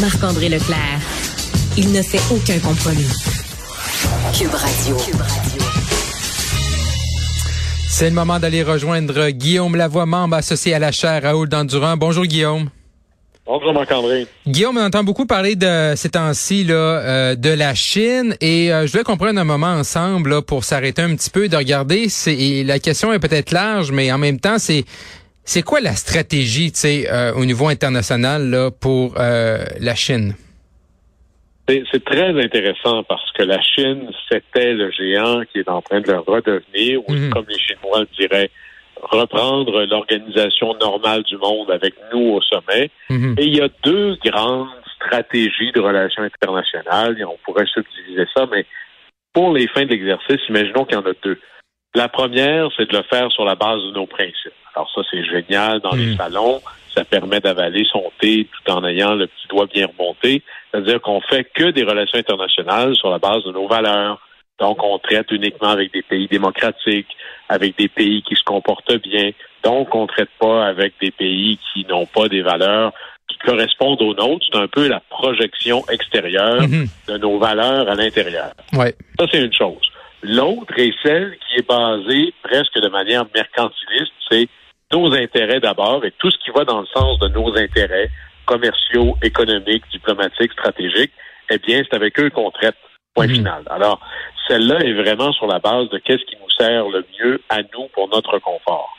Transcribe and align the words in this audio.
Marc-André 0.00 0.48
Leclerc. 0.48 1.00
Il 1.76 1.92
ne 1.92 2.02
fait 2.02 2.20
aucun 2.32 2.58
compromis. 2.60 3.08
Cube 4.38 4.54
Radio. 4.54 4.96
C'est 7.88 8.08
le 8.08 8.14
moment 8.14 8.38
d'aller 8.38 8.62
rejoindre 8.62 9.30
Guillaume 9.30 9.74
Lavoie, 9.74 10.06
membre 10.06 10.36
associé 10.36 10.72
à 10.74 10.78
la 10.78 10.92
chaire 10.92 11.22
Raoul 11.24 11.48
Dandurand. 11.48 11.96
Bonjour 11.96 12.24
Guillaume. 12.24 12.70
Bonjour 13.44 13.72
Marc-André. 13.72 14.28
Guillaume, 14.46 14.78
on 14.78 14.84
entend 14.84 15.02
beaucoup 15.02 15.26
parler 15.26 15.56
de 15.56 15.94
ces 15.96 16.10
temps-ci 16.10 16.62
là, 16.64 16.74
euh, 16.74 17.34
de 17.34 17.50
la 17.50 17.74
Chine 17.74 18.36
et 18.40 18.72
euh, 18.72 18.86
je 18.86 18.92
voulais 18.92 19.04
qu'on 19.04 19.16
prenne 19.16 19.38
un 19.38 19.44
moment 19.44 19.66
ensemble 19.72 20.30
là, 20.30 20.42
pour 20.42 20.62
s'arrêter 20.62 21.02
un 21.02 21.16
petit 21.16 21.30
peu 21.30 21.48
de 21.48 21.56
regarder. 21.56 22.08
C'est, 22.08 22.62
la 22.64 22.78
question 22.78 23.12
est 23.12 23.18
peut-être 23.18 23.50
large, 23.50 23.90
mais 23.90 24.12
en 24.12 24.18
même 24.18 24.38
temps, 24.38 24.58
c'est 24.58 24.84
c'est 25.48 25.62
quoi 25.62 25.80
la 25.80 25.92
stratégie, 25.92 26.70
tu 26.72 26.80
sais, 26.80 27.10
euh, 27.10 27.32
au 27.34 27.44
niveau 27.44 27.68
international 27.68 28.50
là, 28.50 28.70
pour 28.70 29.14
la 29.16 29.94
Chine? 29.94 30.34
C'est 31.68 32.02
très 32.02 32.30
intéressant 32.42 33.02
parce 33.02 33.30
que 33.32 33.42
la 33.42 33.60
Chine, 33.60 34.10
c'était 34.30 34.72
le 34.72 34.90
géant 34.90 35.42
qui 35.52 35.58
est 35.58 35.68
en 35.68 35.82
train 35.82 36.00
de 36.00 36.10
le 36.10 36.20
redevenir, 36.20 37.06
ou 37.06 37.12
mhm. 37.12 37.30
comme 37.30 37.44
les 37.46 37.58
Chinois 37.58 38.00
le 38.00 38.08
diraient, 38.18 38.50
reprendre 39.02 39.84
l'organisation 39.84 40.74
normale 40.80 41.22
du 41.24 41.36
monde 41.36 41.70
avec 41.70 41.94
nous 42.12 42.32
au 42.32 42.40
sommet. 42.40 42.90
Mhm. 43.10 43.34
Et 43.38 43.44
il 43.44 43.56
y 43.56 43.60
a 43.60 43.68
deux 43.84 44.16
grandes 44.24 44.68
stratégies 44.96 45.70
de 45.72 45.80
relations 45.80 46.22
internationales. 46.22 47.16
Et 47.20 47.24
on 47.24 47.36
pourrait 47.44 47.66
subdiviser 47.66 48.26
ça, 48.34 48.46
mais 48.50 48.64
pour 49.34 49.52
les 49.52 49.68
fins 49.68 49.84
de 49.84 49.90
l'exercice, 49.90 50.40
imaginons 50.48 50.86
qu'il 50.86 50.96
y 50.96 51.00
en 51.00 51.06
a 51.06 51.12
deux. 51.22 51.38
La 51.94 52.08
première, 52.08 52.68
c'est 52.76 52.90
de 52.90 52.96
le 52.96 53.02
faire 53.04 53.30
sur 53.32 53.44
la 53.44 53.56
base 53.56 53.82
de 53.82 53.92
nos 53.92 54.06
principes. 54.06 54.52
Alors 54.78 54.88
ça, 54.94 55.00
c'est 55.10 55.24
génial 55.24 55.80
dans 55.80 55.90
les 55.90 56.06
mhm. 56.06 56.16
salons. 56.16 56.62
Ça 56.94 57.04
permet 57.04 57.40
d'avaler 57.40 57.84
son 57.90 58.12
thé 58.20 58.46
tout 58.46 58.70
en 58.70 58.84
ayant 58.84 59.16
le 59.16 59.26
petit 59.26 59.48
doigt 59.48 59.66
bien 59.66 59.88
remonté. 59.88 60.44
C'est-à-dire 60.70 61.00
qu'on 61.00 61.20
fait 61.20 61.42
que 61.52 61.70
des 61.70 61.82
relations 61.82 62.16
internationales 62.16 62.94
sur 62.94 63.10
la 63.10 63.18
base 63.18 63.42
de 63.42 63.50
nos 63.50 63.66
valeurs. 63.66 64.20
Donc, 64.60 64.80
on 64.84 65.00
traite 65.00 65.32
uniquement 65.32 65.70
avec 65.70 65.92
des 65.92 66.02
pays 66.02 66.28
démocratiques, 66.28 67.08
avec 67.48 67.76
des 67.76 67.88
pays 67.88 68.22
qui 68.22 68.36
se 68.36 68.44
comportent 68.44 69.02
bien. 69.02 69.32
Donc, 69.64 69.92
on 69.96 70.02
ne 70.02 70.06
traite 70.06 70.30
pas 70.38 70.66
avec 70.66 70.94
des 71.00 71.10
pays 71.10 71.58
qui 71.72 71.84
n'ont 71.86 72.06
pas 72.06 72.28
des 72.28 72.42
valeurs 72.42 72.92
qui 73.28 73.38
correspondent 73.38 74.00
aux 74.00 74.14
nôtres. 74.14 74.46
C'est 74.52 74.58
un 74.58 74.68
peu 74.68 74.86
la 74.86 75.00
projection 75.10 75.84
extérieure 75.90 76.62
mhm. 76.62 76.86
de 77.08 77.18
nos 77.18 77.38
valeurs 77.40 77.88
à 77.88 77.96
l'intérieur. 77.96 78.52
Ouais. 78.74 78.94
Ça, 79.18 79.26
c'est 79.28 79.44
une 79.44 79.52
chose. 79.52 79.90
L'autre 80.22 80.72
est 80.76 80.94
celle 81.02 81.36
qui 81.38 81.58
est 81.58 81.68
basée 81.68 82.32
presque 82.44 82.78
de 82.80 82.88
manière 82.88 83.24
mercantiliste, 83.34 84.12
c'est 84.30 84.48
nos 84.92 85.12
intérêts 85.14 85.60
d'abord 85.60 86.04
et 86.04 86.12
tout 86.18 86.30
ce 86.30 86.38
qui 86.38 86.50
va 86.50 86.64
dans 86.64 86.80
le 86.80 86.86
sens 86.86 87.18
de 87.18 87.28
nos 87.28 87.56
intérêts 87.56 88.10
commerciaux, 88.46 89.16
économiques, 89.22 89.84
diplomatiques, 89.90 90.52
stratégiques, 90.52 91.12
eh 91.50 91.58
bien, 91.58 91.82
c'est 91.82 91.94
avec 91.94 92.18
eux 92.18 92.30
qu'on 92.30 92.50
traite. 92.50 92.76
Point 93.14 93.26
mhm. 93.26 93.34
final. 93.34 93.62
Alors, 93.70 94.00
celle-là 94.46 94.80
est 94.80 94.92
vraiment 94.92 95.32
sur 95.32 95.46
la 95.46 95.58
base 95.58 95.88
de 95.90 95.98
qu'est-ce 95.98 96.24
qui 96.24 96.36
nous 96.36 96.50
sert 96.50 96.88
le 96.88 97.04
mieux 97.18 97.40
à 97.48 97.58
nous 97.74 97.88
pour 97.92 98.08
notre 98.08 98.38
confort. 98.38 98.96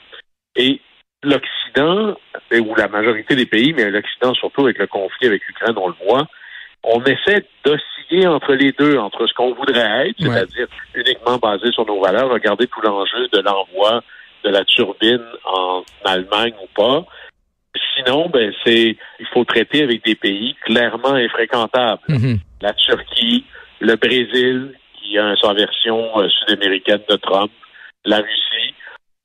Et 0.55 0.81
l'Occident, 1.23 2.15
ou 2.51 2.75
la 2.75 2.87
majorité 2.87 3.35
des 3.35 3.45
pays, 3.45 3.73
mais 3.73 3.89
l'Occident 3.89 4.33
surtout 4.33 4.63
avec 4.63 4.77
le 4.77 4.87
conflit 4.87 5.27
avec 5.27 5.41
l'Ukraine, 5.47 5.75
on 5.77 5.87
le 5.87 5.95
voit, 6.05 6.27
on 6.83 7.03
essaie 7.03 7.45
d'osciller 7.65 8.27
entre 8.27 8.53
les 8.53 8.71
deux, 8.71 8.97
entre 8.97 9.27
ce 9.27 9.33
qu'on 9.33 9.53
voudrait 9.53 10.09
être, 10.09 10.15
c'est-à-dire 10.19 10.67
uniquement 10.95 11.37
basé 11.37 11.71
sur 11.71 11.85
nos 11.85 12.01
valeurs, 12.01 12.29
regarder 12.29 12.67
tout 12.67 12.81
l'enjeu 12.81 13.27
de 13.31 13.39
l'envoi 13.39 14.01
de 14.43 14.49
la 14.49 14.63
turbine 14.65 15.25
en 15.45 15.83
Allemagne 16.05 16.53
ou 16.61 16.67
pas. 16.75 17.05
Sinon, 17.95 18.29
ben 18.29 18.53
c'est 18.63 18.97
il 19.19 19.27
faut 19.33 19.43
traiter 19.43 19.83
avec 19.83 20.03
des 20.03 20.15
pays 20.15 20.55
clairement 20.65 21.13
infréquentables. 21.13 22.01
Mhm. 22.07 22.39
La 22.61 22.73
Turquie, 22.73 23.45
le 23.79 23.95
Brésil, 23.95 24.73
qui 25.01 25.17
a 25.17 25.35
sa 25.41 25.53
version 25.53 26.19
euh, 26.19 26.29
sud-américaine 26.29 27.01
de 27.09 27.15
Trump, 27.15 27.51
la 28.05 28.17
Russie. 28.17 28.73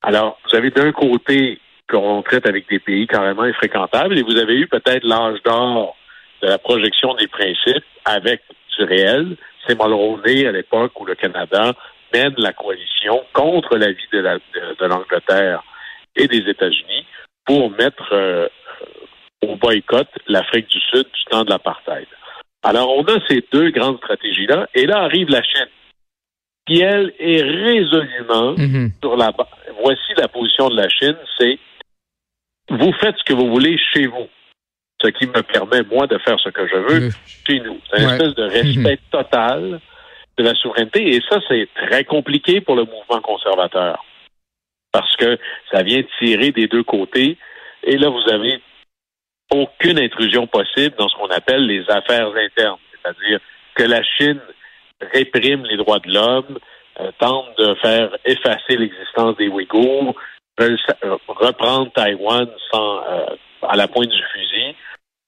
Alors, 0.01 0.37
vous 0.45 0.57
avez 0.57 0.69
d'un 0.71 0.91
côté 0.91 1.59
qu'on 1.89 2.21
traite 2.21 2.47
avec 2.47 2.69
des 2.69 2.79
pays 2.79 3.07
carrément 3.07 3.43
infréquentables, 3.43 4.17
et 4.17 4.23
vous 4.23 4.37
avez 4.37 4.55
eu 4.55 4.67
peut-être 4.67 5.03
l'âge 5.03 5.41
d'or 5.43 5.95
de 6.41 6.47
la 6.47 6.57
projection 6.57 7.13
des 7.15 7.27
principes 7.27 7.83
avec 8.05 8.41
du 8.77 8.83
réel. 8.83 9.35
C'est 9.65 9.79
Mulroney 9.79 10.47
à 10.47 10.51
l'époque 10.51 10.99
où 10.99 11.05
le 11.05 11.15
Canada 11.15 11.73
mène 12.15 12.33
la 12.37 12.53
coalition 12.53 13.23
contre 13.33 13.77
l'avis 13.77 14.07
de, 14.11 14.21
de, 14.21 14.85
l'Angleterre 14.85 15.63
et 16.15 16.27
des 16.27 16.49
États-Unis 16.49 17.05
pour 17.45 17.69
mettre 17.71 18.09
euh, 18.13 18.47
au 19.43 19.55
boycott 19.55 20.07
l'Afrique 20.27 20.67
du 20.67 20.79
Sud 20.79 21.05
du 21.05 21.23
temps 21.29 21.43
de 21.43 21.49
l'apartheid. 21.49 22.07
Alors, 22.63 22.97
on 22.97 23.03
a 23.03 23.19
ces 23.27 23.43
deux 23.51 23.69
grandes 23.69 23.97
stratégies-là, 23.97 24.67
et 24.73 24.85
là 24.87 25.03
arrive 25.03 25.29
la 25.29 25.43
Chine, 25.43 25.69
qui, 26.65 26.81
elle, 26.81 27.13
est 27.19 27.41
résolument 27.41 28.55
mhm. 28.57 28.91
sur 29.01 29.15
la 29.17 29.31
Voici 29.83 30.13
la 30.17 30.27
position 30.27 30.69
de 30.69 30.77
la 30.77 30.89
Chine, 30.89 31.17
c'est 31.37 31.59
vous 32.69 32.93
faites 32.93 33.15
ce 33.17 33.23
que 33.23 33.33
vous 33.33 33.49
voulez 33.49 33.77
chez 33.93 34.07
vous, 34.07 34.27
ce 35.01 35.09
qui 35.09 35.27
me 35.27 35.43
permet, 35.43 35.83
moi, 35.83 36.07
de 36.07 36.17
faire 36.19 36.39
ce 36.39 36.49
que 36.49 36.65
je 36.67 36.75
veux 36.75 37.09
chez 37.45 37.59
nous. 37.59 37.79
C'est 37.91 38.01
une 38.01 38.09
espèce 38.09 38.33
de 38.35 38.43
respect 38.43 38.99
mhm. 39.03 39.09
total 39.11 39.79
de 40.37 40.43
la 40.43 40.53
souveraineté, 40.55 41.15
et 41.15 41.21
ça, 41.29 41.39
c'est 41.47 41.67
très 41.75 42.03
compliqué 42.03 42.61
pour 42.61 42.75
le 42.75 42.83
mouvement 42.83 43.21
conservateur, 43.21 44.03
parce 44.91 45.15
que 45.15 45.37
ça 45.71 45.83
vient 45.83 46.03
tirer 46.19 46.51
des 46.51 46.67
deux 46.67 46.83
côtés, 46.83 47.37
et 47.83 47.97
là, 47.97 48.09
vous 48.09 48.29
avez 48.29 48.61
aucune 49.51 49.99
intrusion 49.99 50.47
possible 50.47 50.95
dans 50.97 51.07
ce 51.07 51.15
qu'on 51.15 51.29
appelle 51.29 51.65
les 51.65 51.89
affaires 51.89 52.31
internes, 52.35 52.79
c'est-à-dire 52.91 53.39
que 53.75 53.83
la 53.83 54.03
Chine 54.03 54.41
réprime 55.01 55.65
les 55.65 55.77
droits 55.77 55.99
de 55.99 56.11
l'homme, 56.11 56.59
euh, 56.99 57.11
tente 57.19 57.57
de 57.57 57.75
faire 57.75 58.15
effacer 58.25 58.77
l'existence 58.77 59.35
des 59.37 59.47
Ouïghours, 59.47 60.15
veut 60.57 60.77
reprendre 61.27 61.91
Taïwan 61.91 62.49
sans 62.71 63.03
euh, 63.03 63.35
à 63.61 63.75
la 63.75 63.87
pointe 63.87 64.09
du 64.09 64.23
fusil, 64.33 64.75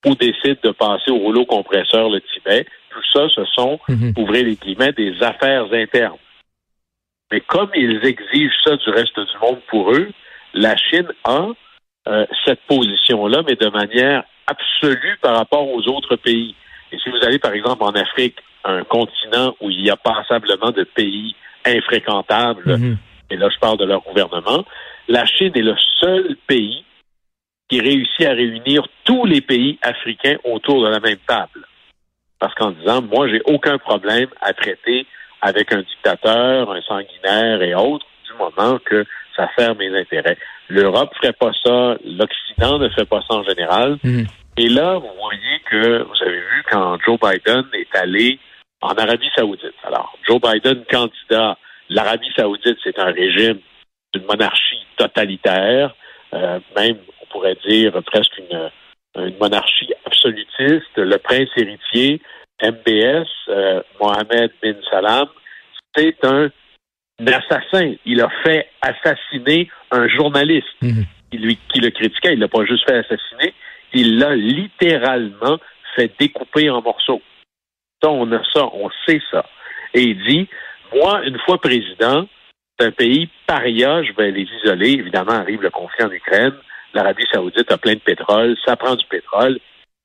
ou 0.05 0.15
décide 0.15 0.59
de 0.63 0.71
passer 0.71 1.11
au 1.11 1.17
rouleau 1.17 1.45
compresseur 1.45 2.09
le 2.09 2.21
Tibet. 2.21 2.65
Tout 2.97 3.19
ça, 3.19 3.27
ce 3.29 3.45
sont, 3.53 3.79
mhm. 3.87 4.13
ouvrez 4.17 4.43
les 4.43 4.55
guillemets, 4.55 4.91
des 4.91 5.21
affaires 5.21 5.71
internes. 5.71 6.17
Mais 7.31 7.41
comme 7.41 7.69
ils 7.75 8.03
exigent 8.03 8.55
ça 8.65 8.75
du 8.75 8.89
reste 8.89 9.19
du 9.19 9.37
monde 9.39 9.59
pour 9.67 9.93
eux, 9.93 10.09
la 10.55 10.75
Chine 10.77 11.09
a 11.25 11.49
euh, 12.07 12.25
cette 12.45 12.61
position-là, 12.67 13.43
mais 13.47 13.55
de 13.55 13.69
manière 13.69 14.23
absolue 14.47 15.17
par 15.21 15.35
rapport 15.35 15.67
aux 15.69 15.87
autres 15.89 16.15
pays. 16.15 16.55
Et 16.91 16.97
si 16.97 17.09
vous 17.09 17.23
allez, 17.23 17.37
par 17.37 17.53
exemple, 17.53 17.83
en 17.83 17.91
Afrique, 17.91 18.37
un 18.63 18.83
continent 18.83 19.55
où 19.61 19.69
il 19.69 19.85
y 19.85 19.91
a 19.91 19.95
passablement 19.95 20.71
de 20.71 20.83
pays 20.83 21.35
infréquentables, 21.65 22.77
mhm. 22.77 22.97
et 23.29 23.37
là 23.37 23.49
je 23.53 23.59
parle 23.59 23.77
de 23.77 23.85
leur 23.85 24.01
gouvernement, 24.01 24.65
la 25.07 25.25
Chine 25.25 25.51
est 25.53 25.61
le 25.61 25.75
seul 25.99 26.35
pays 26.47 26.83
qui 27.69 27.79
réussit 27.79 28.25
à 28.25 28.31
réunir 28.31 28.87
tous 29.03 29.25
les 29.25 29.41
pays 29.41 29.77
africains 29.83 30.37
autour 30.45 30.83
de 30.83 30.87
la 30.87 30.99
même 30.99 31.19
table. 31.27 31.67
Parce 32.39 32.53
qu'en 32.55 32.71
disant, 32.71 33.01
moi, 33.01 33.27
j'ai 33.27 33.41
aucun 33.45 33.77
problème 33.77 34.27
à 34.41 34.53
traiter 34.53 35.05
avec 35.41 35.71
un 35.71 35.81
dictateur, 35.81 36.71
un 36.71 36.81
sanguinaire 36.81 37.61
et 37.61 37.75
autres, 37.75 38.05
du 38.25 38.33
moment 38.37 38.79
que 38.83 39.05
ça 39.35 39.49
sert 39.57 39.75
mes 39.75 39.95
intérêts. 39.97 40.37
L'Europe 40.67 41.11
ne 41.13 41.17
ferait 41.17 41.33
pas 41.33 41.51
ça, 41.63 41.97
l'Occident 42.03 42.79
ne 42.79 42.89
fait 42.89 43.05
pas 43.05 43.21
ça 43.27 43.35
en 43.35 43.43
général. 43.43 43.97
Mhm. 44.03 44.25
Et 44.57 44.69
là, 44.69 44.95
vous 44.95 45.11
voyez 45.21 45.59
que 45.69 46.03
vous 46.03 46.23
avez 46.23 46.39
vu 46.39 46.63
quand 46.69 46.97
Joe 47.05 47.19
Biden 47.19 47.65
est 47.73 47.95
allé 47.95 48.39
en 48.81 48.93
Arabie 48.93 49.29
Saoudite. 49.35 49.75
Alors, 49.83 50.17
Joe 50.27 50.39
Biden, 50.41 50.83
candidat, 50.91 51.57
l'Arabie 51.89 52.31
Saoudite, 52.35 52.77
c'est 52.83 52.97
un 52.99 53.11
régime 53.11 53.59
d'une 54.13 54.25
monarchie 54.25 54.85
totalitaire, 54.97 55.95
euh, 56.33 56.59
même, 56.75 56.97
on 57.21 57.25
pourrait 57.27 57.57
dire, 57.67 57.93
presque 58.05 58.37
une, 58.39 58.69
monarchie 59.39 59.93
absolutiste. 60.05 60.97
Le 60.97 61.17
prince 61.17 61.49
héritier, 61.55 62.21
MBS, 62.61 63.27
euh, 63.49 63.81
Mohamed 63.99 64.51
bin 64.61 64.75
Salam, 64.89 65.27
c'est 65.95 66.23
un 66.23 66.49
assassin. 67.25 67.95
Il 68.05 68.21
a 68.21 68.29
fait 68.43 68.69
assassiner 68.81 69.69
un 69.91 70.07
journaliste 70.07 70.67
mhm. 70.81 71.05
qui, 71.31 71.37
lui, 71.37 71.59
qui 71.71 71.79
le 71.79 71.89
critiquait. 71.91 72.33
Il 72.33 72.39
l'a 72.39 72.47
pas 72.47 72.65
juste 72.65 72.85
fait 72.85 72.97
assassiner, 72.97 73.53
il 73.93 74.19
l'a 74.19 74.35
littéralement 74.35 75.57
fait 75.95 76.11
découper 76.19 76.69
en 76.69 76.81
morceaux. 76.81 77.21
Ça, 78.01 78.09
on 78.09 78.31
a 78.31 78.41
ça, 78.53 78.65
on 78.73 78.89
sait 79.05 79.21
ça. 79.31 79.45
Et 79.93 80.01
il 80.01 80.23
dit, 80.25 80.47
moi, 80.93 81.23
une 81.25 81.39
fois 81.39 81.59
président, 81.59 82.27
c'est 82.77 82.85
un 82.85 82.91
pays 82.91 83.29
paria, 83.47 84.03
je 84.03 84.13
vais 84.13 84.31
les 84.31 84.47
isoler. 84.61 84.91
Évidemment, 84.91 85.31
arrive 85.31 85.61
le 85.61 85.71
conflit 85.71 86.05
en 86.05 86.11
Ukraine. 86.11 86.53
L'Arabie 86.97 87.25
saoudite 87.31 87.71
a 87.71 87.77
plein 87.77 87.93
de 87.93 87.99
pétrole, 87.99 88.57
ça 88.65 88.75
prend 88.75 88.95
du 88.95 89.05
pétrole. 89.05 89.59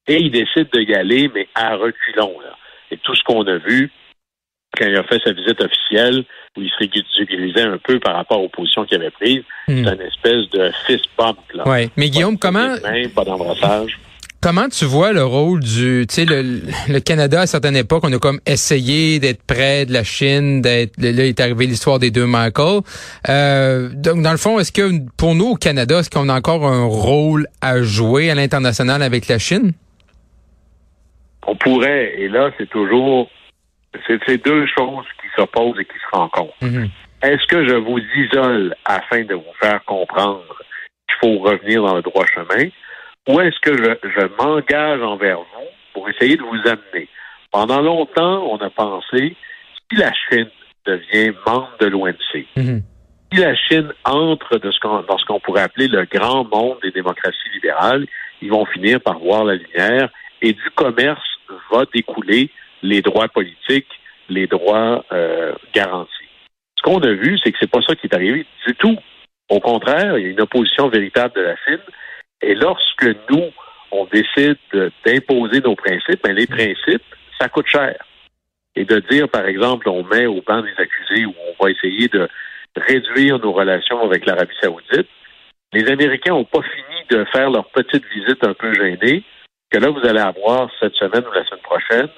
Et 0.06 0.18
il 0.18 0.30
décide 0.30 0.68
de 0.74 0.80
y 0.82 0.94
aller, 0.94 1.30
mais 1.34 1.48
à 1.54 1.74
reculons. 1.74 2.38
Là. 2.40 2.54
Et 2.90 2.98
tout 2.98 3.14
ce 3.14 3.22
qu'on 3.24 3.46
a 3.46 3.56
vu, 3.56 3.90
quand 4.76 4.84
il 4.84 4.96
a 4.96 5.02
fait 5.04 5.18
sa 5.24 5.32
visite 5.32 5.58
officielle, 5.62 6.22
où 6.54 6.60
il 6.60 6.68
se 6.68 6.76
ridiculisait 6.76 7.62
un 7.62 7.78
peu 7.78 7.98
par 7.98 8.14
rapport 8.16 8.42
aux 8.42 8.50
positions 8.50 8.84
qu'il 8.84 8.98
avait 8.98 9.10
prises, 9.10 9.42
hmm. 9.68 9.84
c'est 9.84 9.94
une 9.94 10.00
espèce 10.02 10.50
de 10.50 10.70
fist 10.86 11.06
bump. 11.16 11.38
Là. 11.54 11.66
Ouais. 11.66 11.88
Mais 11.96 12.10
Guillaume, 12.10 12.38
comment... 12.38 12.76
pas 13.14 13.24
d'embrassage. 13.24 13.98
Comment 14.42 14.68
tu 14.68 14.86
vois 14.86 15.12
le 15.12 15.22
rôle 15.22 15.60
du, 15.60 16.04
tu 16.08 16.14
sais, 16.16 16.24
le, 16.24 16.42
le, 16.92 16.98
Canada 16.98 17.42
à 17.42 17.46
certaines 17.46 17.76
époques, 17.76 18.02
on 18.02 18.12
a 18.12 18.18
comme 18.18 18.40
essayé 18.44 19.20
d'être 19.20 19.40
près 19.46 19.86
de 19.86 19.92
la 19.92 20.02
Chine, 20.02 20.60
d'être, 20.60 21.00
là 21.00 21.24
est 21.24 21.38
arrivé 21.38 21.66
l'histoire 21.66 22.00
des 22.00 22.10
deux 22.10 22.26
Michael. 22.26 22.80
Euh, 23.28 23.88
donc 23.94 24.20
dans 24.20 24.32
le 24.32 24.38
fond, 24.38 24.58
est-ce 24.58 24.72
que 24.72 24.98
pour 25.16 25.36
nous 25.36 25.50
au 25.50 25.54
Canada, 25.54 26.00
est-ce 26.00 26.10
qu'on 26.10 26.28
a 26.28 26.34
encore 26.34 26.66
un 26.66 26.84
rôle 26.86 27.46
à 27.60 27.82
jouer 27.82 28.32
à 28.32 28.34
l'international 28.34 29.00
avec 29.02 29.28
la 29.28 29.38
Chine? 29.38 29.74
On 31.46 31.54
pourrait, 31.54 32.12
et 32.18 32.26
là 32.26 32.50
c'est 32.58 32.68
toujours, 32.68 33.30
c'est 34.08 34.44
deux 34.44 34.66
choses 34.76 35.06
qui 35.20 35.28
s'opposent 35.36 35.78
et 35.78 35.84
qui 35.84 35.98
se 36.10 36.16
rencontrent. 36.16 36.52
Mm-hmm. 36.62 36.88
Est-ce 37.22 37.46
que 37.46 37.68
je 37.68 37.74
vous 37.74 38.00
isole 38.16 38.74
afin 38.86 39.22
de 39.22 39.34
vous 39.34 39.54
faire 39.60 39.84
comprendre 39.84 40.42
qu'il 41.06 41.16
faut 41.20 41.38
revenir 41.38 41.84
dans 41.84 41.94
le 41.94 42.02
droit 42.02 42.24
chemin? 42.26 42.70
Ou 43.28 43.40
est-ce 43.40 43.58
que 43.60 43.76
je, 43.76 44.10
je 44.10 44.26
m'engage 44.38 45.02
envers 45.02 45.38
vous 45.38 45.68
pour 45.92 46.08
essayer 46.08 46.36
de 46.36 46.42
vous 46.42 46.58
amener? 46.64 47.08
Pendant 47.52 47.80
longtemps, 47.80 48.46
on 48.50 48.56
a 48.58 48.70
pensé, 48.70 49.36
si 49.90 49.98
la 49.98 50.12
Chine 50.12 50.50
devient 50.86 51.32
membre 51.46 51.70
de 51.80 51.86
l'OMC, 51.86 52.46
mhm. 52.56 52.82
si 53.32 53.40
la 53.40 53.54
Chine 53.54 53.92
entre 54.04 54.58
de 54.58 54.70
ce 54.70 55.06
dans 55.06 55.18
ce 55.18 55.24
qu'on 55.26 55.38
pourrait 55.38 55.62
appeler 55.62 55.86
le 55.86 56.04
grand 56.06 56.44
monde 56.44 56.78
des 56.82 56.90
démocraties 56.90 57.50
libérales, 57.54 58.06
ils 58.40 58.50
vont 58.50 58.64
finir 58.66 59.00
par 59.00 59.18
voir 59.18 59.44
la 59.44 59.54
lumière 59.54 60.08
et 60.40 60.52
du 60.52 60.70
commerce 60.74 61.22
va 61.70 61.84
découler 61.94 62.50
les 62.82 63.02
droits 63.02 63.28
politiques, 63.28 63.88
les 64.28 64.46
droits 64.46 65.04
euh, 65.12 65.52
garantis. 65.74 66.10
Ce 66.76 66.82
qu'on 66.82 66.98
a 67.00 67.12
vu, 67.12 67.38
c'est 67.38 67.52
que 67.52 67.58
c'est 67.60 67.70
pas 67.70 67.82
ça 67.82 67.94
qui 67.94 68.06
est 68.06 68.14
arrivé 68.14 68.44
du 68.66 68.74
tout. 68.74 68.96
Au 69.48 69.60
contraire, 69.60 70.18
il 70.18 70.24
y 70.24 70.26
a 70.26 70.30
une 70.30 70.40
opposition 70.40 70.88
véritable 70.88 71.34
de 71.36 71.42
la 71.42 71.56
Chine 71.64 71.78
et 72.42 72.54
lorsque 72.54 73.04
nous, 73.30 73.50
on 73.90 74.06
décide 74.06 74.58
d'imposer 75.04 75.60
nos 75.60 75.76
principes, 75.76 76.22
ben 76.22 76.34
les 76.34 76.46
principes, 76.46 77.04
ça 77.38 77.48
coûte 77.48 77.66
cher. 77.66 77.96
Et 78.74 78.84
de 78.84 79.00
dire, 79.10 79.28
par 79.28 79.46
exemple, 79.46 79.88
on 79.88 80.02
met 80.02 80.26
au 80.26 80.40
banc 80.42 80.62
des 80.62 80.74
accusés 80.78 81.26
ou 81.26 81.34
on 81.48 81.64
va 81.64 81.70
essayer 81.70 82.08
de 82.08 82.28
réduire 82.74 83.38
nos 83.38 83.52
relations 83.52 84.02
avec 84.02 84.24
l'Arabie 84.24 84.54
saoudite, 84.60 85.08
les 85.74 85.88
Américains 85.90 86.32
n'ont 86.32 86.44
pas 86.44 86.62
fini 86.62 87.02
de 87.10 87.24
faire 87.32 87.50
leur 87.50 87.66
petite 87.70 88.04
visite 88.14 88.44
un 88.44 88.54
peu 88.54 88.72
gênée, 88.74 89.22
que 89.70 89.78
là, 89.78 89.90
vous 89.90 90.06
allez 90.06 90.20
avoir 90.20 90.70
cette 90.80 90.94
semaine 90.94 91.24
ou 91.26 91.32
la 91.32 91.44
semaine 91.44 91.62
prochaine 91.62 92.08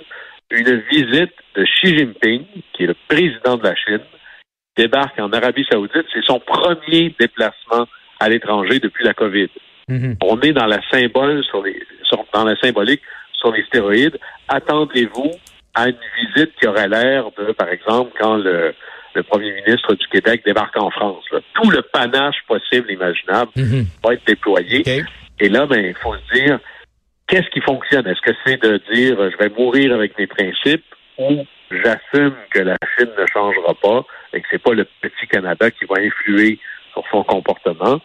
une 0.50 0.80
visite 0.90 1.34
de 1.56 1.64
Xi 1.64 1.96
Jinping, 1.96 2.44
qui 2.72 2.84
est 2.84 2.86
le 2.86 2.96
président 3.08 3.56
de 3.56 3.64
la 3.64 3.74
Chine, 3.74 4.02
débarque 4.76 5.18
en 5.18 5.32
Arabie 5.32 5.66
saoudite. 5.70 6.06
C'est 6.12 6.24
son 6.24 6.38
premier 6.40 7.14
déplacement 7.18 7.86
à 8.20 8.28
l'étranger 8.28 8.78
depuis 8.78 9.04
la 9.04 9.14
COVID. 9.14 9.48
Mhm. 9.88 10.16
On 10.22 10.40
est 10.40 10.52
dans 10.52 10.66
la 10.66 10.80
symbole 10.90 11.44
sur 11.44 11.62
les 11.62 11.80
dans 12.32 12.44
la 12.44 12.56
symbolique 12.56 13.02
sur 13.32 13.52
les 13.52 13.64
stéroïdes. 13.64 14.18
Attendez-vous 14.48 15.30
à 15.74 15.88
une 15.88 15.96
visite 16.16 16.54
qui 16.60 16.66
aurait 16.66 16.88
l'air 16.88 17.24
de, 17.36 17.52
par 17.52 17.68
exemple, 17.68 18.12
quand 18.18 18.36
le, 18.36 18.74
premier 19.28 19.52
ministre 19.52 19.94
du 19.94 20.06
Québec 20.08 20.42
débarque 20.44 20.76
en 20.76 20.90
France. 20.90 21.24
Tout 21.54 21.70
le 21.70 21.82
panache 21.82 22.36
possible, 22.48 22.90
imaginable, 22.90 23.50
mhm. 23.56 23.86
va 24.02 24.14
être 24.14 24.26
déployé. 24.26 24.82
Et 25.40 25.48
là, 25.48 25.66
ben, 25.66 25.84
il 25.84 25.94
faut 25.94 26.14
se 26.16 26.34
dire, 26.34 26.58
qu'est-ce 27.28 27.48
qui 27.50 27.60
fonctionne? 27.60 28.06
Est-ce 28.06 28.20
que 28.20 28.36
c'est 28.44 28.60
de 28.62 28.80
dire 28.92 29.16
je 29.30 29.36
vais 29.38 29.50
mourir 29.56 29.94
avec 29.94 30.18
mes 30.18 30.26
principes 30.26 30.84
ou 31.18 31.44
j'assume 31.70 32.34
que 32.50 32.60
la 32.60 32.76
Chine 32.96 33.10
ne 33.18 33.26
changera 33.26 33.74
pas 33.74 34.04
et 34.32 34.40
que 34.40 34.46
c'est 34.50 34.62
pas 34.62 34.74
le 34.74 34.84
petit 35.00 35.26
Canada 35.28 35.70
qui 35.70 35.84
va 35.84 35.96
influer 36.00 36.58
sur 36.92 37.04
son 37.10 37.22
comportement? 37.22 38.00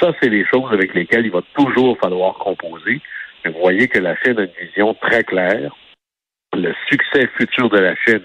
Ça, 0.00 0.12
c'est 0.20 0.30
les 0.30 0.46
choses 0.46 0.72
avec 0.72 0.94
lesquelles 0.94 1.26
il 1.26 1.32
va 1.32 1.42
toujours 1.54 1.98
falloir 1.98 2.34
composer. 2.34 3.00
vous 3.44 3.60
voyez 3.60 3.86
que 3.86 3.98
la 3.98 4.16
Chine 4.16 4.38
a 4.38 4.42
une 4.42 4.66
vision 4.66 4.94
très 4.94 5.22
claire. 5.24 5.74
Le 6.54 6.74
succès 6.88 7.28
futur 7.36 7.68
de 7.68 7.78
la 7.78 7.94
Chine 7.96 8.24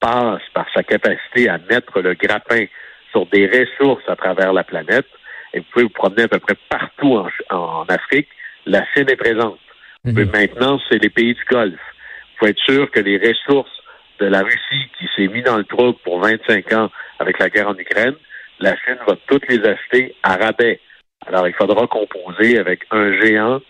passe 0.00 0.42
par 0.54 0.66
sa 0.72 0.82
capacité 0.84 1.48
à 1.48 1.58
mettre 1.58 2.00
le 2.00 2.14
grappin 2.14 2.66
sur 3.10 3.26
des 3.26 3.46
ressources 3.46 4.08
à 4.08 4.16
travers 4.16 4.52
la 4.52 4.62
planète. 4.62 5.06
Et 5.52 5.58
vous 5.58 5.66
pouvez 5.72 5.84
vous 5.84 5.90
promener 5.90 6.22
à 6.22 6.28
peu 6.28 6.38
près 6.38 6.56
partout 6.68 7.20
en, 7.50 7.84
Afrique. 7.88 8.28
La 8.64 8.84
Chine 8.94 9.10
est 9.10 9.16
présente. 9.16 9.58
Mhm. 10.04 10.30
Maintenant, 10.32 10.80
c'est 10.88 11.02
les 11.02 11.10
pays 11.10 11.34
du 11.34 11.44
Golfe. 11.50 11.74
Il 11.74 12.38
faut 12.38 12.46
être 12.46 12.62
sûr 12.62 12.90
que 12.90 13.00
les 13.00 13.18
ressources 13.18 13.82
de 14.20 14.26
la 14.26 14.42
Russie 14.42 14.88
qui 14.98 15.08
s'est 15.16 15.28
mis 15.28 15.42
dans 15.42 15.58
le 15.58 15.64
trouble 15.64 15.98
pour 16.04 16.20
25 16.20 16.72
ans 16.72 16.90
avec 17.18 17.38
la 17.40 17.50
guerre 17.50 17.68
en 17.68 17.76
Ukraine, 17.76 18.14
la 18.60 18.76
Chine 18.76 18.98
va 19.06 19.16
toutes 19.26 19.48
les 19.48 19.60
acheter 19.64 20.14
à 20.22 20.36
rabais. 20.36 20.80
Alors, 21.26 21.46
il 21.46 21.54
faudra 21.54 21.86
composer 21.86 22.58
avec 22.58 22.80
un 22.90 23.12
géant, 23.20 23.60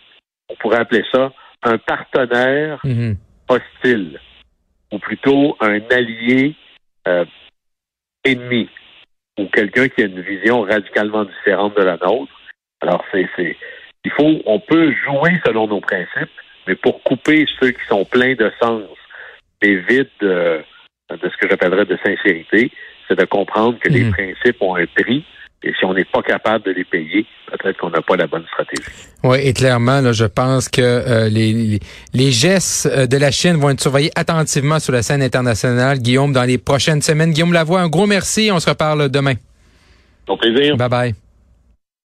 on 0.48 0.54
pourrait 0.56 0.78
appeler 0.78 1.04
ça 1.12 1.32
un 1.62 1.78
partenaire 1.78 2.80
mhm. 2.84 3.16
hostile, 3.48 4.20
ou 4.92 4.98
plutôt 4.98 5.56
un 5.60 5.80
allié 5.90 6.54
euh, 7.06 7.24
ennemi, 8.24 8.68
ou 9.38 9.46
quelqu'un 9.46 9.88
qui 9.88 10.02
a 10.02 10.06
une 10.06 10.20
vision 10.20 10.62
radicalement 10.62 11.24
différente 11.24 11.76
de 11.76 11.82
la 11.82 11.96
nôtre. 11.98 12.32
Alors, 12.80 13.04
c'est, 13.12 13.28
c'est, 13.36 13.56
il 14.04 14.10
faut, 14.10 14.40
on 14.46 14.58
peut 14.58 14.92
jouer 15.04 15.40
selon 15.46 15.68
nos 15.68 15.80
principes, 15.80 16.30
mais 16.66 16.74
pour 16.74 17.02
couper 17.02 17.46
ceux 17.60 17.70
qui 17.70 17.84
sont 17.88 18.04
pleins 18.04 18.34
de 18.34 18.50
sens 18.60 18.82
et 19.60 19.76
vides 19.76 20.08
de, 20.20 20.62
de 21.10 21.28
ce 21.28 21.36
que 21.36 21.48
j'appellerais 21.48 21.86
de 21.86 21.98
sincérité, 22.04 22.72
c'est 23.06 23.18
de 23.18 23.24
comprendre 23.24 23.78
que 23.78 23.88
les 23.88 24.04
mhm. 24.04 24.12
principes 24.12 24.60
ont 24.60 24.76
un 24.76 24.86
prix 24.86 25.24
et 25.64 25.72
si 25.78 25.84
on 25.84 25.94
n'est 25.94 26.04
pas 26.04 26.22
capable 26.22 26.64
de 26.64 26.72
les 26.72 26.84
payer, 26.84 27.26
peut-être 27.46 27.78
qu'on 27.78 27.90
n'a 27.90 28.02
pas 28.02 28.16
la 28.16 28.26
bonne 28.26 28.44
stratégie. 28.46 28.82
Oui, 29.22 29.38
et 29.42 29.52
clairement, 29.52 30.00
là, 30.00 30.12
je 30.12 30.24
pense 30.24 30.68
que 30.68 30.82
euh, 30.82 31.28
les, 31.28 31.78
les, 32.12 32.32
gestes 32.32 32.86
euh, 32.86 33.06
de 33.06 33.16
la 33.16 33.30
Chine 33.30 33.56
vont 33.56 33.70
être 33.70 33.80
surveillés 33.80 34.10
attentivement 34.16 34.80
sur 34.80 34.92
la 34.92 35.02
scène 35.02 35.22
internationale. 35.22 35.98
Guillaume, 35.98 36.32
dans 36.32 36.44
les 36.44 36.58
prochaines 36.58 37.02
semaines. 37.02 37.32
Guillaume 37.32 37.52
Lavoie, 37.52 37.80
un 37.80 37.88
gros 37.88 38.06
merci. 38.06 38.50
On 38.52 38.58
se 38.58 38.68
reparle 38.68 39.08
demain. 39.08 39.34
Au 40.28 40.36
plaisir. 40.36 40.76
Bye 40.76 40.88
bye. 40.88 41.21